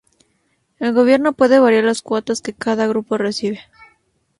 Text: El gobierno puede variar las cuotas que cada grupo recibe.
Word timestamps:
El 0.79 0.93
gobierno 0.93 1.33
puede 1.33 1.59
variar 1.59 1.83
las 1.83 2.01
cuotas 2.01 2.41
que 2.41 2.53
cada 2.53 2.87
grupo 2.87 3.19
recibe. 3.19 3.59